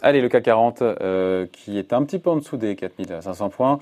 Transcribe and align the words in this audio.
Allez, 0.00 0.22
le 0.22 0.28
CAC 0.28 0.44
40 0.44 0.82
euh, 0.82 1.46
qui 1.52 1.78
est 1.78 1.92
un 1.92 2.02
petit 2.04 2.18
peu 2.18 2.30
en 2.30 2.36
dessous 2.36 2.56
des 2.56 2.74
4500 2.76 3.50
points, 3.50 3.78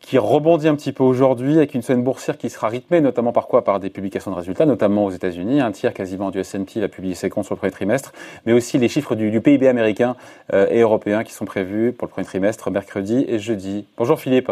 qui 0.00 0.18
rebondit 0.18 0.68
un 0.68 0.74
petit 0.74 0.92
peu 0.92 1.02
aujourd'hui 1.02 1.56
avec 1.56 1.74
une 1.74 1.80
semaine 1.80 2.02
boursière 2.02 2.36
qui 2.36 2.50
sera 2.50 2.68
rythmée 2.68 3.00
notamment 3.00 3.32
par 3.32 3.46
quoi? 3.46 3.64
Par 3.64 3.80
des 3.80 3.88
publications 3.88 4.30
de 4.30 4.36
résultats, 4.36 4.66
notamment 4.66 5.06
aux 5.06 5.10
États-Unis. 5.10 5.62
Un 5.62 5.72
tiers 5.72 5.94
quasiment 5.94 6.30
du 6.30 6.40
S&P 6.40 6.80
va 6.80 6.88
publier 6.88 7.14
ses 7.14 7.30
comptes 7.30 7.46
sur 7.46 7.54
le 7.54 7.58
premier 7.58 7.72
trimestre, 7.72 8.12
mais 8.44 8.52
aussi 8.52 8.76
les 8.76 8.88
chiffres 8.88 9.14
du, 9.14 9.40
PIB 9.40 9.66
américain 9.66 10.16
euh, 10.52 10.66
et 10.70 10.80
européen 10.80 11.24
qui 11.24 11.32
sont 11.32 11.46
prévus 11.46 11.92
pour 11.92 12.06
le 12.06 12.10
premier 12.10 12.26
trimestre 12.26 12.70
mercredi 12.70 13.24
et 13.28 13.38
jeudi. 13.38 13.86
Bonjour 13.96 14.20
Philippe. 14.20 14.50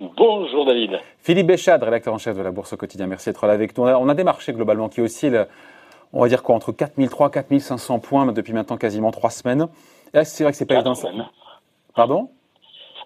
Bonjour 0.00 0.64
David. 0.64 1.00
Philippe 1.18 1.48
Béchade, 1.48 1.82
rédacteur 1.82 2.14
en 2.14 2.18
chef 2.18 2.36
de 2.36 2.42
la 2.42 2.52
Bourse 2.52 2.72
au 2.72 2.76
quotidien. 2.76 3.08
Merci 3.08 3.30
d'être 3.30 3.44
là 3.48 3.52
avec 3.52 3.76
nous. 3.76 3.82
On 3.82 4.08
a, 4.08 4.14
des 4.14 4.22
marchés 4.22 4.52
globalement 4.52 4.88
qui 4.88 5.00
oscillent, 5.00 5.44
on 6.12 6.22
va 6.22 6.28
dire 6.28 6.44
quoi, 6.44 6.54
entre 6.54 6.70
4003 6.70 7.32
4500 7.32 7.98
points 7.98 8.26
depuis 8.26 8.52
maintenant 8.52 8.76
quasiment 8.76 9.10
trois 9.10 9.30
semaines. 9.30 9.66
Là, 10.14 10.24
c'est 10.24 10.44
vrai 10.44 10.52
que 10.52 10.56
c'est 10.56 10.66
pas 10.66 10.76
évident. 10.76 10.92
Pardon? 11.96 12.30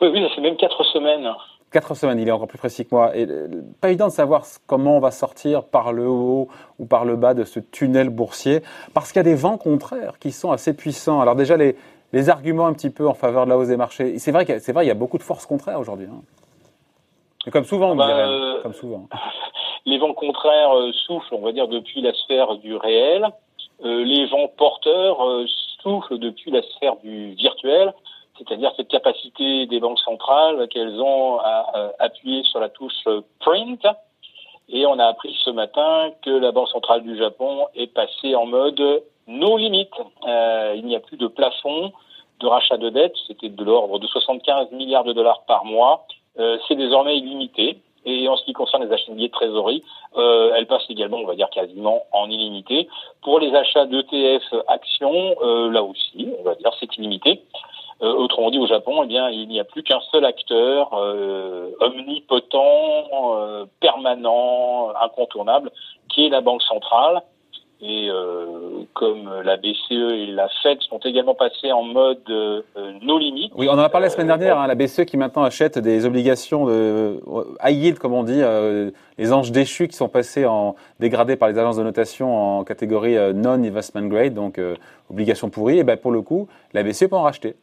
Oui, 0.02 0.08
oui, 0.12 0.22
ça 0.22 0.34
fait 0.34 0.42
même 0.42 0.56
quatre 0.56 0.84
semaines. 0.84 1.30
Quatre 1.70 1.94
semaines, 1.94 2.18
il 2.18 2.28
est 2.28 2.30
encore 2.30 2.48
plus 2.48 2.58
précis 2.58 2.84
que 2.84 2.94
moi. 2.94 3.16
Et 3.16 3.24
euh, 3.26 3.48
pas 3.80 3.88
évident 3.88 4.08
de 4.08 4.12
savoir 4.12 4.44
comment 4.66 4.98
on 4.98 5.00
va 5.00 5.12
sortir 5.12 5.64
par 5.64 5.94
le 5.94 6.06
haut 6.06 6.48
ou 6.78 6.84
par 6.84 7.06
le 7.06 7.16
bas 7.16 7.32
de 7.32 7.44
ce 7.44 7.58
tunnel 7.58 8.10
boursier, 8.10 8.60
parce 8.92 9.12
qu'il 9.12 9.16
y 9.16 9.20
a 9.20 9.22
des 9.22 9.34
vents 9.34 9.56
contraires 9.56 10.18
qui 10.18 10.30
sont 10.30 10.52
assez 10.52 10.74
puissants. 10.74 11.22
Alors 11.22 11.36
déjà, 11.36 11.56
les, 11.56 11.74
les 12.12 12.28
arguments 12.28 12.66
un 12.66 12.74
petit 12.74 12.90
peu 12.90 13.08
en 13.08 13.14
faveur 13.14 13.46
de 13.46 13.50
la 13.50 13.56
hausse 13.56 13.68
des 13.68 13.78
marchés, 13.78 14.18
c'est 14.18 14.32
vrai 14.32 14.44
qu'il 14.44 14.56
y, 14.56 14.72
vrai, 14.72 14.84
il 14.84 14.88
y 14.88 14.90
a 14.90 14.94
beaucoup 14.94 15.16
de 15.16 15.22
forces 15.22 15.46
contraires 15.46 15.80
aujourd'hui. 15.80 16.06
Hein. 16.12 16.20
Comme 17.50 17.64
souvent, 17.64 17.92
on 17.92 17.96
bah, 17.96 18.06
dirait, 18.06 18.28
euh, 18.28 18.62
comme 18.62 18.74
souvent. 18.74 19.08
Les 19.86 19.98
vents 19.98 20.14
contraires 20.14 20.76
euh, 20.76 20.92
soufflent, 21.06 21.34
on 21.34 21.40
va 21.40 21.52
dire, 21.52 21.68
depuis 21.68 22.00
la 22.00 22.12
sphère 22.12 22.56
du 22.56 22.76
réel. 22.76 23.28
les 23.82 24.26
vents 24.26 24.48
porteurs 24.56 25.18
souffle 25.82 26.18
depuis 26.18 26.52
la 26.52 26.62
sphère 26.62 26.96
du 27.02 27.32
virtuel, 27.34 27.92
c'est-à-dire 28.38 28.72
cette 28.76 28.88
capacité 28.88 29.66
des 29.66 29.80
banques 29.80 29.98
centrales 29.98 30.68
qu'elles 30.68 31.00
ont 31.00 31.38
à, 31.40 31.92
appuyer 31.98 32.44
sur 32.44 32.60
la 32.60 32.68
touche 32.68 33.08
print. 33.40 33.84
Et 34.68 34.86
on 34.86 34.98
a 34.98 35.06
appris 35.06 35.36
ce 35.44 35.50
matin 35.50 36.10
que 36.22 36.30
la 36.30 36.52
Banque 36.52 36.68
centrale 36.68 37.02
du 37.02 37.16
Japon 37.18 37.66
est 37.74 37.88
passée 37.92 38.34
en 38.34 38.46
mode 38.46 39.02
no 39.26 39.56
limite. 39.56 39.92
Euh, 40.26 40.74
il 40.76 40.86
n'y 40.86 40.96
a 40.96 41.00
plus 41.00 41.16
de 41.16 41.26
plafond 41.26 41.92
de 42.40 42.46
rachat 42.46 42.76
de 42.76 42.90
dette. 42.90 43.14
C'était 43.26 43.48
de 43.48 43.64
l'ordre 43.64 43.98
de 43.98 44.06
75 44.06 44.72
milliards 44.72 45.04
de 45.04 45.12
dollars 45.12 45.42
par 45.46 45.64
mois. 45.64 46.06
Euh, 46.38 46.58
c'est 46.66 46.76
désormais 46.76 47.18
illimité. 47.18 47.78
Et 48.04 48.26
en 48.28 48.36
ce 48.36 48.44
qui 48.44 48.52
concerne 48.52 48.84
les 48.84 48.92
achats 48.92 49.12
de 49.12 49.26
trésorerie, 49.28 49.84
euh, 50.16 50.52
elle 50.56 50.66
passe 50.66 50.82
également, 50.88 51.18
on 51.18 51.26
va 51.26 51.36
dire, 51.36 51.48
quasiment 51.50 52.02
en 52.12 52.28
illimité. 52.28 52.88
Pour 53.22 53.38
les 53.38 53.54
achats 53.54 53.86
d'ETF 53.86 54.42
actions, 54.66 55.36
euh, 55.42 55.70
là 55.70 55.84
aussi, 55.84 56.28
on 56.40 56.42
va 56.42 56.56
dire, 56.56 56.72
c'est 56.80 56.96
illimité. 56.96 57.42
Euh, 58.02 58.12
autrement 58.14 58.50
dit, 58.50 58.58
au 58.58 58.66
Japon, 58.66 59.02
eh 59.04 59.06
bien, 59.06 59.30
il 59.30 59.46
n'y 59.48 59.60
a 59.60 59.64
plus 59.64 59.84
qu'un 59.84 60.00
seul 60.10 60.24
acteur 60.24 60.90
euh, 60.94 61.70
omnipotent, 61.78 63.06
euh, 63.14 63.66
permanent, 63.78 64.88
incontournable, 65.00 65.70
qui 66.08 66.26
est 66.26 66.28
la 66.28 66.40
Banque 66.40 66.62
centrale. 66.62 67.22
Et 67.84 68.08
euh, 68.08 68.84
comme 68.94 69.28
la 69.44 69.56
BCE 69.56 69.90
et 69.90 70.26
la 70.26 70.48
Fed 70.62 70.80
sont 70.82 71.00
également 71.00 71.34
passés 71.34 71.72
en 71.72 71.82
mode 71.82 72.22
euh, 72.30 72.62
no 73.02 73.18
limit. 73.18 73.50
Oui, 73.56 73.66
on 73.68 73.72
en 73.72 73.78
a 73.78 73.88
parlé 73.88 74.06
la 74.06 74.10
semaine 74.10 74.28
dernière. 74.28 74.56
Hein, 74.56 74.68
la 74.68 74.76
BCE 74.76 75.04
qui 75.04 75.16
maintenant 75.16 75.42
achète 75.42 75.80
des 75.80 76.06
obligations 76.06 76.66
de 76.66 77.20
high 77.60 77.76
yield, 77.76 77.98
comme 77.98 78.12
on 78.12 78.22
dit, 78.22 78.40
euh, 78.40 78.92
les 79.18 79.32
anges 79.32 79.50
déchus 79.50 79.88
qui 79.88 79.96
sont 79.96 80.08
passés 80.08 80.46
en 80.46 80.76
dégradés 81.00 81.34
par 81.34 81.48
les 81.48 81.58
agences 81.58 81.76
de 81.76 81.82
notation 81.82 82.58
en 82.60 82.62
catégorie 82.62 83.16
non 83.34 83.64
investment 83.64 84.06
grade, 84.06 84.34
donc 84.34 84.60
obligations 85.10 85.50
pourries. 85.50 85.80
Et 85.80 85.84
ben 85.84 85.96
pour 85.96 86.12
le 86.12 86.22
coup, 86.22 86.46
la 86.74 86.84
BCE 86.84 87.08
peut 87.08 87.16
en 87.16 87.22
racheter. 87.22 87.56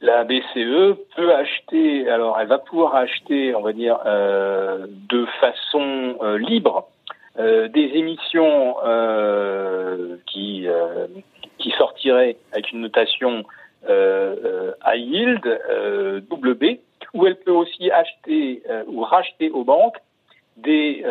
La 0.00 0.22
BCE 0.22 0.94
peut 1.16 1.34
acheter. 1.34 2.08
Alors, 2.08 2.38
elle 2.38 2.46
va 2.46 2.58
pouvoir 2.58 2.94
acheter, 2.94 3.56
on 3.56 3.62
va 3.62 3.72
dire, 3.72 3.98
de 4.04 5.26
façon 5.40 6.16
libre 6.38 6.86
euh, 7.38 7.68
des 7.68 7.90
émissions 7.94 8.76
euh, 8.82 10.16
qui, 10.26 10.66
euh, 10.66 11.06
qui 11.58 11.70
sortiraient 11.72 12.36
avec 12.52 12.72
une 12.72 12.80
notation 12.80 13.44
high 13.88 14.96
yield, 14.96 15.60
double 16.28 16.54
B, 16.54 16.64
où 17.14 17.26
elle 17.26 17.36
peut 17.36 17.52
aussi 17.52 17.90
acheter 17.90 18.62
ou 18.88 19.02
racheter 19.02 19.50
aux 19.50 19.62
banques 19.62 19.98
des, 20.56 21.04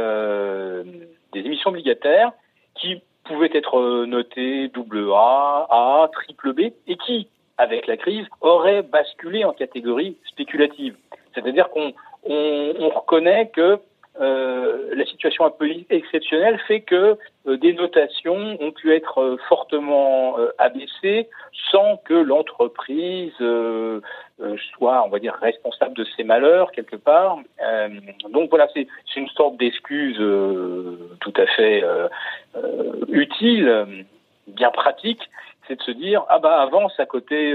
des 1.31 1.40
émissions 1.40 1.69
obligataires 1.69 2.34
qui 2.74 3.02
pouvaient 3.24 3.52
être 3.53 4.06
notées 4.06 4.68
double 4.68 5.09
A, 5.13 5.68
A, 5.69 6.09
triple 6.12 6.52
B, 6.52 6.59
et 6.88 6.97
qui, 6.97 7.30
avec 7.57 7.88
la 7.88 7.96
crise, 7.96 8.25
auraient 8.42 8.81
basculé 8.81 9.46
en 9.46 9.53
catégorie 9.53 10.18
spéculative. 10.25 10.97
C'est-à-dire 11.34 11.69
qu'on 11.69 11.94
on, 12.25 12.74
on 12.78 12.90
reconnaît 12.90 13.50
que 13.53 13.62
euh, 13.62 13.78
la 14.19 15.05
situation 15.05 15.45
un 15.45 15.51
peu 15.51 15.69
exceptionnelle 15.89 16.59
fait 16.67 16.81
que 16.81 17.17
euh, 17.47 17.57
des 17.57 17.73
notations 17.73 18.57
ont 18.59 18.71
pu 18.71 18.93
être 18.93 19.21
euh, 19.21 19.37
fortement 19.49 20.37
abaissées 20.57 21.27
sans 21.71 21.97
que 21.97 22.13
l'entreprise 22.13 23.33
soit, 23.37 25.03
on 25.05 25.09
va 25.09 25.19
dire, 25.19 25.35
responsable 25.41 25.95
de 25.95 26.05
ses 26.15 26.23
malheurs 26.23 26.71
quelque 26.71 26.95
part. 26.95 27.39
donc 28.29 28.49
voilà, 28.49 28.67
c'est 28.73 28.87
une 29.15 29.29
sorte 29.29 29.57
d'excuse 29.57 30.17
tout 31.19 31.33
à 31.37 31.45
fait 31.47 31.83
utile, 33.07 34.05
bien 34.47 34.71
pratique, 34.71 35.21
c'est 35.67 35.77
de 35.77 35.81
se 35.81 35.91
dire 35.91 36.23
ah 36.29 36.39
bah 36.39 36.61
avant 36.61 36.89
ça 36.89 37.05
cotait 37.05 37.53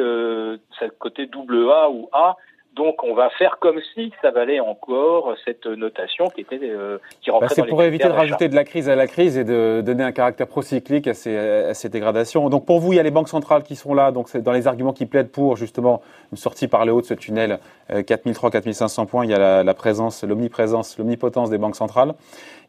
ça 0.79 0.89
cotait 0.99 1.27
double 1.27 1.71
A 1.71 1.91
ou 1.91 2.09
A 2.13 2.37
donc 2.77 3.03
on 3.03 3.15
va 3.15 3.31
faire 3.31 3.59
comme 3.59 3.81
si 3.95 4.13
ça 4.23 4.31
valait 4.31 4.61
encore 4.61 5.35
cette 5.45 5.67
notation 5.67 6.29
qui 6.29 6.43
était 6.43 6.61
euh, 6.63 6.99
qui 7.21 7.31
rentrait 7.31 7.49
bah 7.49 7.55
C'est 7.55 7.67
pour 7.67 7.83
éviter 7.83 8.07
de 8.07 8.13
rajouter 8.13 8.49
de 8.49 8.55
la 8.55 8.65
crise 8.65 8.89
à 8.89 8.95
la 8.95 9.07
crise 9.07 9.37
et 9.37 9.45
de 9.45 9.83
donner 9.85 10.05
un 10.05 10.13
caractère 10.13 10.47
procyclique 10.47 11.09
à 11.09 11.15
ces, 11.15 11.37
à 11.37 11.75
ces 11.75 11.89
dégradations. 11.89 12.49
Donc 12.49 12.67
pour 12.67 12.79
vous, 12.79 12.93
il 12.93 12.97
y 12.97 13.01
a 13.01 13.03
les 13.03 13.11
banques 13.11 13.29
centrales 13.29 13.65
qui 13.65 13.75
sont 13.75 13.93
là, 13.93 14.13
donc 14.13 14.29
c'est 14.29 14.43
dans 14.43 14.53
les 14.53 14.69
arguments 14.69 14.93
qui 14.93 15.07
plaident 15.07 15.33
pour 15.33 15.57
justement 15.57 16.01
une 16.31 16.39
sortie 16.39 16.69
par 16.69 16.85
le 16.85 16.93
haut 16.93 17.01
de 17.01 17.07
ce 17.07 17.15
tunnel, 17.15 17.59
4300-4500 17.91 19.03
euh, 19.03 19.05
points. 19.07 19.25
Il 19.25 19.31
y 19.31 19.35
a 19.35 19.39
la, 19.39 19.65
la 19.65 19.75
présence, 19.75 20.23
l'omniprésence, 20.23 20.97
l'omnipotence 20.97 21.51
des 21.51 21.59
banques 21.59 21.77
centrales. 21.77 22.15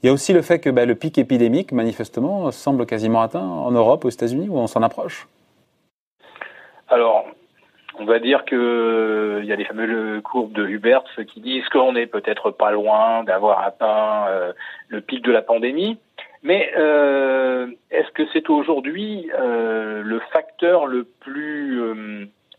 Il 0.02 0.08
y 0.08 0.10
a 0.10 0.14
aussi 0.14 0.34
le 0.34 0.42
fait 0.42 0.60
que 0.60 0.72
bah, 0.72 0.86
le 0.86 0.96
pic 0.96 1.20
épidémique, 1.20 1.72
manifestement, 1.72 2.50
semble 2.50 2.88
quasiment 2.88 3.22
atteint 3.22 3.46
en 3.46 3.70
Europe, 3.70 4.04
aux 4.04 4.10
États-Unis, 4.10 4.50
où 4.50 4.58
on 4.58 4.66
s'en 4.66 4.82
approche. 4.82 5.28
Alors, 6.88 7.26
on 8.02 8.06
va 8.06 8.20
dire 8.20 8.46
que 8.46 9.40
il 9.44 9.46
y 9.48 9.54
a 9.54 9.56
les 9.56 9.66
fameuses 9.66 10.22
courbes 10.24 10.54
de 10.54 10.66
Hubert 10.66 11.04
qui 11.28 11.40
disent 11.40 11.68
qu'on 11.70 11.96
est 11.96 12.08
peut-être 12.08 12.50
pas 12.50 12.72
loin 12.72 13.24
d'avoir 13.24 13.62
atteint 13.64 14.28
euh, 14.28 14.54
le 14.90 15.02
pic 15.02 15.24
de 15.24 15.32
la 15.32 15.44
pandémie. 15.44 16.00
Mais 16.42 16.72
euh, 16.76 17.68
est-ce 17.92 18.10
que 18.12 18.24
c'est 18.34 18.50
aujourd'hui 18.50 19.30
euh, 19.40 20.02
le 20.04 20.20
facteur 20.34 20.88
le 20.88 21.04
plus 21.04 21.80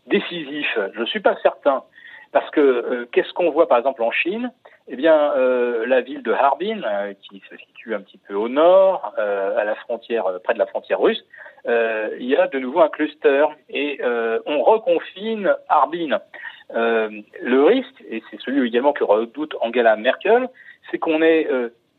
décisif? 0.07 0.67
Je 0.93 1.01
ne 1.01 1.05
suis 1.05 1.19
pas 1.19 1.35
certain. 1.43 1.83
Parce 2.33 2.49
que 2.49 3.07
qu'est-ce 3.11 3.31
qu'on 3.33 3.51
voit 3.51 3.67
par 3.67 3.77
exemple 3.77 4.03
en 4.03 4.11
Chine? 4.11 4.51
Eh 4.89 4.97
bien, 4.97 5.33
la 5.85 6.01
ville 6.01 6.23
de 6.23 6.33
Harbin, 6.33 6.81
qui 7.21 7.41
se 7.49 7.55
situe 7.55 7.95
un 7.95 8.01
petit 8.01 8.17
peu 8.17 8.33
au 8.33 8.49
nord, 8.49 9.13
à 9.17 9.63
la 9.63 9.75
frontière, 9.75 10.25
près 10.43 10.53
de 10.53 10.59
la 10.59 10.65
frontière 10.65 10.99
russe, 10.99 11.23
euh, 11.65 12.09
il 12.19 12.27
y 12.27 12.35
a 12.35 12.47
de 12.47 12.59
nouveau 12.59 12.81
un 12.81 12.89
cluster 12.89 13.45
et 13.69 13.99
euh, 14.01 14.39
on 14.45 14.61
reconfine 14.63 15.55
Harbin. 15.69 16.19
Euh, 16.75 17.09
le 17.41 17.63
risque, 17.63 18.03
et 18.09 18.23
c'est 18.29 18.39
celui 18.41 18.67
également 18.67 18.93
que 18.93 19.03
redoute 19.03 19.55
Angela 19.61 19.95
Merkel, 19.95 20.49
c'est 20.89 20.97
qu'on 20.97 21.21
ait, 21.21 21.47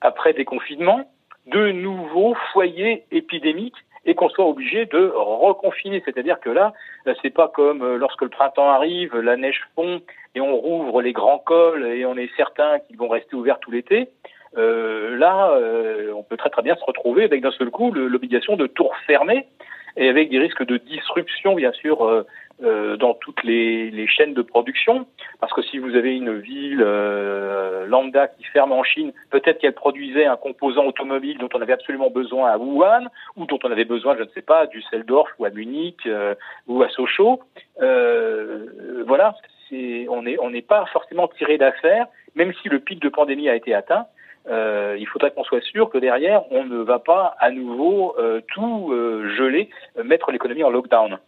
après 0.01 0.33
des 0.33 0.45
confinements, 0.45 1.11
de 1.47 1.71
nouveaux 1.73 2.35
foyers 2.53 3.05
épidémiques 3.11 3.77
et 4.07 4.15
qu'on 4.15 4.29
soit 4.29 4.47
obligé 4.47 4.85
de 4.87 5.13
reconfiner. 5.15 6.03
C'est-à-dire 6.05 6.41
que 6.41 6.51
là, 6.51 6.75
c'est 7.23 7.33
pas 7.33 7.49
comme 7.49 7.97
lorsque 7.97 8.23
le 8.23 8.29
printemps 8.29 8.69
arrive, 8.69 9.17
la 9.17 9.37
neige 9.37 9.63
fond 9.75 10.03
et 10.35 10.41
on 10.41 10.57
rouvre 10.57 11.03
les 11.03 11.13
grands 11.13 11.39
cols 11.39 11.87
et 11.87 12.05
on 12.07 12.17
est 12.17 12.31
certain 12.37 12.79
qu'ils 12.81 12.97
vont 12.97 13.09
rester 13.09 13.37
ouverts 13.37 13.61
tout 13.61 13.71
l'été. 13.71 14.09
Euh, 14.57 15.17
là, 15.17 15.51
euh, 15.51 16.13
on 16.15 16.23
peut 16.23 16.37
très 16.37 16.51
très 16.51 16.63
bien 16.63 16.77
se 16.77 16.85
retrouver 16.85 17.25
avec 17.25 17.43
d'un 17.43 17.51
seul 17.53 17.71
coup 17.71 17.93
l'obligation 17.93 18.57
de 18.57 18.67
tout 18.67 18.85
refermer 18.85 19.47
et 19.97 20.09
avec 20.09 20.31
des 20.31 20.39
risques 20.39 20.65
de 20.65 20.77
disruption, 20.77 21.55
bien 21.55 21.73
sûr, 21.73 22.05
euh, 22.05 22.27
euh 22.63 22.97
dans 22.97 23.15
toutes 23.15 23.43
les, 23.45 23.91
les, 23.91 24.07
chaînes 24.07 24.35
de 24.35 24.43
production. 24.43 25.07
Parce 25.41 25.53
que 25.53 25.63
si 25.63 25.79
vous 25.79 25.95
avez 25.95 26.17
une 26.17 26.39
ville 26.39 26.83
euh, 26.85 27.87
lambda 27.87 28.29
qui 28.29 28.45
ferme 28.45 28.73
en 28.73 28.83
Chine, 28.83 29.13
peut-être 29.31 29.59
qu'elle 29.59 29.75
produisait 29.75 30.27
un 30.27 30.37
composant 30.37 30.85
automobile 30.85 31.39
dont 31.39 31.49
on 31.55 31.61
avait 31.61 31.73
absolument 31.73 32.11
besoin 32.11 32.51
à 32.51 32.59
Wuhan, 32.59 33.07
ou 33.37 33.47
dont 33.47 33.59
on 33.63 33.71
avait 33.71 33.85
besoin, 33.85 34.17
je 34.17 34.23
ne 34.23 34.29
sais 34.29 34.43
pas, 34.43 34.61
à 34.61 34.67
Düsseldorf 34.67 35.31
ou 35.39 35.45
à 35.45 35.51
Munich 35.51 36.09
ou 36.67 36.83
à 36.83 36.89
Sochaux. 36.89 37.41
voilà, 37.79 39.35
on 39.73 40.51
n'est 40.51 40.63
pas 40.63 40.85
forcément 40.93 41.29
tiré 41.29 41.59
d'affaire, 41.59 42.07
même 42.35 42.53
si 42.63 42.69
le 42.69 42.81
pic 42.81 43.01
de 43.01 43.09
pandémie 43.09 43.49
a 43.49 43.55
été 43.55 43.75
atteint 43.75 44.07
euh, 44.47 44.97
il 44.99 45.07
faudrait 45.07 45.31
qu'on 45.33 45.45
soit 45.45 45.63
sûr 45.63 45.89
que 45.89 45.99
derrière, 45.99 46.43
on 46.51 46.65
ne 46.65 46.79
va 46.83 46.99
pas 46.99 47.35
à 47.39 47.51
nouveau 47.51 48.15
euh, 48.19 48.43
tout 48.53 48.93
euh, 48.93 49.35
geler, 49.37 49.71
mettre 50.05 50.31
l'économie 50.31 50.65
en 50.65 50.71
lockdown. 50.71 51.19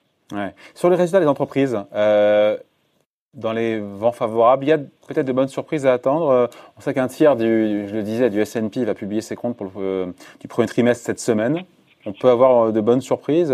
Sur 0.75 0.91
les 0.91 0.97
résultats 0.97 1.21
des 1.21 1.27
entreprises, 1.27 1.79
dans 1.93 3.53
les 3.53 3.79
vents 3.79 4.13
favorables, 4.13 4.65
il 4.65 4.69
y 4.69 4.73
a 4.73 4.79
peut-être 4.79 5.27
de 5.27 5.33
bonnes 5.33 5.49
surprises 5.49 5.87
à 5.87 5.93
attendre. 5.93 6.51
On 6.77 6.81
sait 6.81 6.95
qu'un 6.95 7.07
tiers, 7.07 7.37
du, 7.37 7.87
je 7.87 7.95
le 7.95 8.03
disais, 8.03 8.29
du 8.29 8.41
S&P 8.41 8.85
va 8.85 8.95
publier 8.95 9.21
ses 9.21 9.37
comptes 9.37 9.57
pour 9.57 9.71
le, 9.77 10.15
du 10.41 10.49
premier 10.49 10.67
trimestre 10.67 11.05
cette 11.05 11.21
semaine. 11.21 11.63
On 12.07 12.13
peut 12.13 12.29
avoir 12.29 12.73
de 12.73 12.81
bonnes 12.81 13.03
surprises 13.03 13.53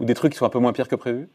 ou 0.00 0.04
des 0.04 0.14
trucs 0.14 0.32
qui 0.32 0.38
sont 0.38 0.46
un 0.46 0.50
peu 0.50 0.58
moins 0.58 0.72
pires 0.72 0.88
que 0.88 0.96
prévu? 0.96 1.28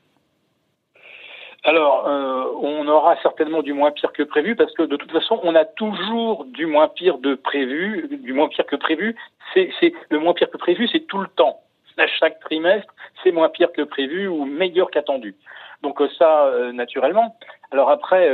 Alors, 1.66 2.08
euh, 2.08 2.44
on 2.62 2.88
aura 2.90 3.16
certainement 3.22 3.62
du 3.62 3.72
moins 3.72 3.92
pire 3.92 4.12
que 4.12 4.24
prévu 4.24 4.56
parce 4.56 4.74
que 4.74 4.84
de 4.84 4.98
toute 4.98 5.12
façon, 5.12 5.40
on 5.44 5.56
a 5.56 5.64
toujours 5.64 6.44
du 6.46 6.66
moins 6.66 6.90
pire 6.90 7.20
de 7.20 7.36
prévu, 7.36 8.10
du 8.22 8.34
moins 8.34 8.50
pire 8.50 8.66
que 8.66 8.76
prévu. 8.76 9.16
C'est, 9.54 9.72
le 10.10 10.20
moins 10.20 10.34
pire 10.34 10.50
que 10.50 10.58
prévu, 10.58 10.90
c'est 10.92 11.08
tout 11.08 11.20
le 11.20 11.28
temps. 11.28 11.62
À 11.98 12.08
chaque 12.08 12.40
trimestre, 12.42 12.94
c'est 13.24 13.32
moins 13.32 13.50
pire 13.50 13.72
que 13.72 13.84
prévu 13.84 14.28
ou 14.28 14.44
meilleur 14.46 14.92
qu'attendu. 14.92 15.36
Donc 15.84 16.02
euh, 16.02 16.10
ça, 16.18 16.48
euh, 16.48 16.74
naturellement. 16.74 17.38
Alors 17.72 17.90
après, 17.90 18.30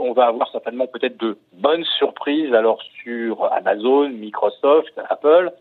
on 0.00 0.12
va 0.12 0.26
avoir 0.26 0.50
certainement 0.50 0.86
peut-être 0.86 1.18
de 1.18 1.38
bonnes 1.52 1.84
surprises. 1.84 2.52
Alors 2.52 2.82
sur 3.02 3.50
Amazon, 3.52 4.08
Microsoft, 4.08 4.92
Apple. 5.08 5.52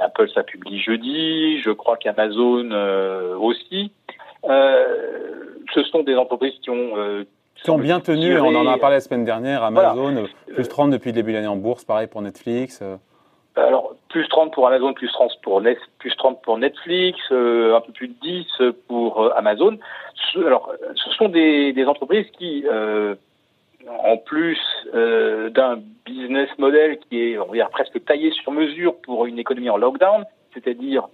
Apple, 0.00 0.28
ça 0.34 0.42
publie 0.42 0.80
jeudi. 0.80 1.60
Je 1.60 1.70
crois 1.70 1.96
qu'Amazon 1.96 2.70
aussi. 3.38 3.92
Euh, 4.44 5.54
ce 5.74 5.82
sont 5.84 6.02
des 6.02 6.16
entreprises 6.16 6.54
qui 6.62 6.70
ont 6.70 6.96
euh, 6.96 7.24
qui 7.62 7.70
ont 7.70 7.78
bien 7.78 7.98
tenu, 7.98 8.38
on 8.38 8.54
en 8.54 8.66
a 8.68 8.78
parlé 8.78 8.96
la 8.96 9.00
semaine 9.00 9.24
dernière, 9.24 9.64
Amazon, 9.64 10.16
euh, 10.16 10.54
plus 10.54 10.68
30 10.68 10.90
depuis 10.92 11.08
le 11.08 11.14
début 11.14 11.32
de 11.32 11.36
l'année 11.36 11.48
en 11.48 11.56
bourse, 11.56 11.84
pareil 11.84 12.06
pour 12.06 12.22
Netflix. 12.22 12.84
Alors, 13.56 13.96
plus 14.10 14.28
30 14.28 14.54
pour 14.54 14.68
Amazon, 14.68 14.94
plus 14.94 15.10
30 15.10 15.32
pour, 15.42 15.60
Net, 15.60 15.76
plus 15.98 16.14
30 16.14 16.40
pour 16.42 16.56
Netflix, 16.56 17.18
un 17.32 17.80
peu 17.80 17.92
plus 17.92 18.06
de 18.06 18.14
10 18.22 18.46
pour 18.86 19.34
Amazon. 19.36 19.76
Alors, 20.36 20.72
ce 20.94 21.10
sont 21.10 21.28
des, 21.28 21.72
des 21.72 21.84
entreprises 21.86 22.26
qui, 22.38 22.64
en 23.88 24.16
plus 24.18 24.60
d'un 24.94 25.80
business 26.06 26.48
model 26.58 27.00
qui 27.10 27.32
est, 27.32 27.38
on 27.38 27.46
va 27.46 27.54
dire, 27.54 27.70
presque 27.70 28.04
taillé 28.04 28.30
sur 28.30 28.52
mesure 28.52 28.94
pour 29.02 29.26
une 29.26 29.40
économie 29.40 29.70
en 29.70 29.78
lockdown, 29.78 30.24
c'est-à-dire 30.54 31.08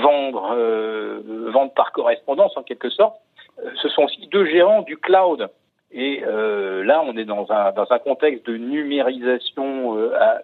vendre, 0.00 0.52
euh, 0.54 1.50
vendre 1.52 1.72
par 1.72 1.92
correspondance 1.92 2.56
en 2.56 2.62
quelque 2.62 2.90
sorte. 2.90 3.16
Euh, 3.58 3.70
ce 3.82 3.88
sont 3.88 4.02
aussi 4.02 4.26
deux 4.28 4.46
gérants 4.46 4.82
du 4.82 4.96
cloud. 4.96 5.48
Et 5.92 6.22
euh, 6.26 6.84
là, 6.84 7.02
on 7.06 7.16
est 7.16 7.24
dans 7.24 7.46
un, 7.50 7.98
contexte 7.98 8.44
de 8.46 8.56
numérisation 8.56 9.96
à, 10.14 10.40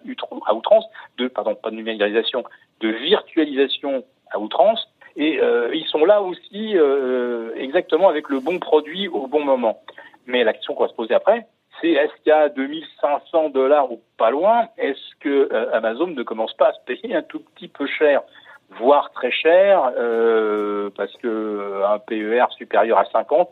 à 0.47 0.53
outrance, 0.53 0.85
de 1.17 1.27
pardon, 1.27 1.53
pas 1.53 1.69
de 1.69 1.75
numérisation, 1.75 2.43
de 2.79 2.89
virtualisation 2.89 4.03
à 4.31 4.39
outrance. 4.39 4.87
Et 5.15 5.39
ils 5.73 5.85
sont 5.89 6.05
là 6.05 6.23
aussi 6.23 6.75
exactement 7.55 8.09
avec 8.09 8.29
le 8.29 8.39
bon 8.39 8.57
produit 8.57 9.07
au 9.07 9.27
bon 9.27 9.43
moment. 9.43 9.81
Mais 10.25 10.43
la 10.43 10.53
question 10.53 10.73
qu'on 10.73 10.85
va 10.85 10.89
se 10.89 10.95
poser 10.95 11.13
après, 11.13 11.45
c'est 11.79 11.89
est-ce 11.89 12.13
qu'à 12.25 12.49
2500 12.49 13.49
dollars 13.49 13.91
ou 13.91 14.01
pas 14.17 14.31
loin, 14.31 14.69
est-ce 14.79 15.15
que 15.19 15.53
Amazon 15.71 16.07
ne 16.07 16.23
commence 16.23 16.53
pas 16.53 16.69
à 16.69 16.73
se 16.73 16.79
payer 16.85 17.15
un 17.15 17.21
tout 17.21 17.41
petit 17.53 17.67
peu 17.67 17.85
cher? 17.85 18.23
Voire 18.79 19.11
très 19.11 19.31
cher, 19.31 19.91
euh, 19.97 20.89
parce 20.95 21.13
que 21.17 21.27
euh, 21.27 21.87
un 21.87 21.99
PER 21.99 22.45
supérieur 22.57 22.97
à 22.97 23.05
50, 23.05 23.49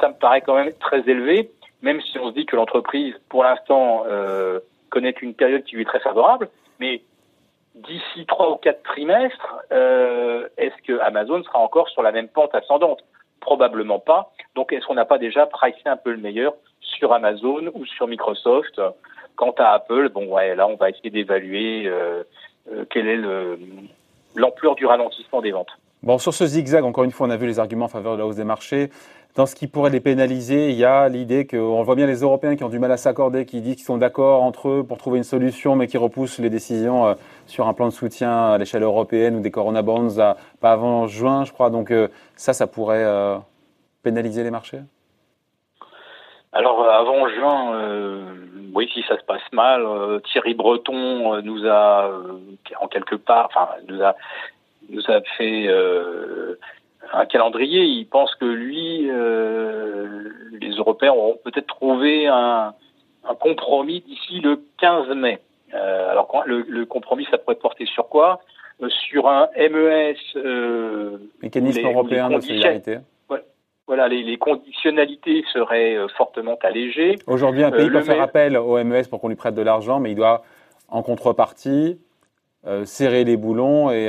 ça 0.00 0.08
me 0.08 0.14
paraît 0.14 0.40
quand 0.40 0.54
même 0.54 0.72
très 0.80 1.00
élevé, 1.08 1.50
même 1.82 2.00
si 2.00 2.18
on 2.18 2.28
se 2.28 2.34
dit 2.34 2.46
que 2.46 2.56
l'entreprise, 2.56 3.14
pour 3.28 3.44
l'instant, 3.44 4.04
euh, 4.06 4.60
connaît 4.90 5.14
une 5.22 5.34
période 5.34 5.64
qui 5.64 5.76
lui 5.76 5.82
est 5.82 5.86
très 5.86 6.00
favorable, 6.00 6.48
mais 6.78 7.02
d'ici 7.74 8.26
trois 8.26 8.50
ou 8.50 8.56
quatre 8.56 8.82
trimestres, 8.82 9.56
euh, 9.72 10.48
est-ce 10.58 10.76
que 10.86 10.98
Amazon 11.00 11.42
sera 11.42 11.58
encore 11.58 11.88
sur 11.88 12.02
la 12.02 12.12
même 12.12 12.28
pente 12.28 12.54
ascendante? 12.54 13.02
Probablement 13.40 13.98
pas. 13.98 14.32
Donc, 14.54 14.72
est-ce 14.72 14.86
qu'on 14.86 14.94
n'a 14.94 15.04
pas 15.04 15.18
déjà 15.18 15.46
pricé 15.46 15.80
un 15.86 15.96
peu 15.96 16.10
le 16.10 16.18
meilleur 16.18 16.54
sur 16.80 17.12
Amazon 17.12 17.70
ou 17.74 17.86
sur 17.86 18.06
Microsoft? 18.06 18.80
Quant 19.36 19.54
à 19.58 19.72
Apple, 19.72 20.10
bon, 20.10 20.26
ouais, 20.26 20.54
là, 20.54 20.68
on 20.68 20.76
va 20.76 20.90
essayer 20.90 21.10
d'évaluer 21.10 21.84
euh, 21.86 22.22
quel 22.90 23.08
est 23.08 23.16
le, 23.16 23.58
l'ampleur 24.34 24.74
du 24.74 24.86
ralentissement 24.86 25.40
des 25.40 25.52
ventes. 25.52 25.70
Bon, 26.02 26.18
sur 26.18 26.34
ce 26.34 26.46
zigzag, 26.46 26.84
encore 26.84 27.04
une 27.04 27.12
fois, 27.12 27.26
on 27.28 27.30
a 27.30 27.36
vu 27.36 27.46
les 27.46 27.58
arguments 27.60 27.84
en 27.84 27.88
faveur 27.88 28.14
de 28.14 28.18
la 28.18 28.26
hausse 28.26 28.36
des 28.36 28.44
marchés. 28.44 28.90
Dans 29.34 29.46
ce 29.46 29.54
qui 29.54 29.66
pourrait 29.66 29.90
les 29.90 30.00
pénaliser, 30.00 30.70
il 30.70 30.76
y 30.76 30.84
a 30.84 31.08
l'idée 31.08 31.46
qu'on 31.46 31.82
voit 31.82 31.94
bien 31.94 32.06
les 32.06 32.20
Européens 32.20 32.54
qui 32.54 32.64
ont 32.64 32.68
du 32.68 32.78
mal 32.78 32.92
à 32.92 32.98
s'accorder, 32.98 33.46
qui 33.46 33.62
disent 33.62 33.76
qu'ils 33.76 33.84
sont 33.84 33.96
d'accord 33.96 34.42
entre 34.42 34.68
eux 34.68 34.84
pour 34.86 34.98
trouver 34.98 35.18
une 35.18 35.24
solution, 35.24 35.74
mais 35.74 35.86
qui 35.86 35.96
repoussent 35.96 36.38
les 36.38 36.50
décisions 36.50 37.06
euh, 37.06 37.14
sur 37.46 37.66
un 37.66 37.72
plan 37.72 37.86
de 37.86 37.92
soutien 37.92 38.50
à 38.50 38.58
l'échelle 38.58 38.82
européenne 38.82 39.36
ou 39.36 39.40
des 39.40 39.50
Corona 39.50 39.80
Bonds 39.80 40.18
à, 40.18 40.36
pas 40.60 40.72
avant 40.72 41.06
juin, 41.06 41.44
je 41.44 41.52
crois. 41.52 41.70
Donc 41.70 41.90
euh, 41.90 42.08
ça, 42.36 42.52
ça 42.52 42.66
pourrait 42.66 43.04
euh, 43.04 43.38
pénaliser 44.02 44.42
les 44.42 44.50
marchés? 44.50 44.80
Alors 46.52 46.84
avant 46.84 47.26
juin, 47.28 47.80
oui, 48.82 48.90
si 48.92 49.02
ça 49.06 49.16
se 49.16 49.24
passe 49.24 49.42
mal, 49.52 49.82
euh, 49.82 50.18
Thierry 50.20 50.54
Breton 50.54 51.34
euh, 51.34 51.42
nous 51.42 51.66
a, 51.66 52.08
euh, 52.08 52.38
en 52.80 52.88
quelque 52.88 53.14
part, 53.14 53.46
enfin, 53.46 53.68
nous 53.88 54.02
a, 54.02 54.16
nous 54.90 55.02
a 55.08 55.20
fait 55.38 55.68
un 57.12 57.26
calendrier. 57.26 57.84
Il 57.84 58.06
pense 58.06 58.34
que 58.34 58.44
lui, 58.44 59.08
les 60.60 60.74
Européens 60.76 61.12
auront 61.12 61.38
peut-être 61.44 61.68
trouvé 61.68 62.26
un, 62.26 62.74
un 63.28 63.34
compromis 63.36 64.00
d'ici 64.00 64.40
le 64.40 64.60
15 64.80 65.14
mai. 65.14 65.38
alors, 65.72 66.42
le, 66.46 66.64
le, 66.68 66.84
compromis, 66.84 67.26
ça 67.30 67.38
pourrait 67.38 67.56
porter 67.56 67.86
sur 67.86 68.08
quoi? 68.08 68.40
Sur 68.88 69.28
un 69.28 69.48
MES. 69.56 70.16
Mécanisme 71.40 71.86
européen 71.86 72.28
de 72.28 72.40
solidarité 72.40 72.98
voilà, 73.94 74.08
les, 74.08 74.38
conditionnalités 74.38 75.44
seraient 75.52 75.96
euh, 75.96 76.08
fortement 76.16 76.56
allégées. 76.62 77.16
Aujourd'hui, 77.26 77.62
un 77.62 77.70
pays 77.70 77.88
euh, 77.88 77.92
peut 77.92 78.00
faire 78.00 78.22
appel 78.22 78.56
au 78.56 78.82
MES 78.82 79.02
pour 79.02 79.20
qu'on 79.20 79.28
lui 79.28 79.36
prête 79.36 79.54
de 79.54 79.60
l'argent, 79.60 80.00
mais 80.00 80.12
il 80.12 80.14
doit, 80.14 80.44
en 80.88 81.02
contrepartie, 81.02 82.00
euh, 82.66 82.86
serrer 82.86 83.24
les 83.24 83.36
boulons 83.36 83.90
et, 83.90 84.08